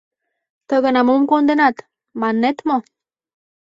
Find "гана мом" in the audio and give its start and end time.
0.83-1.21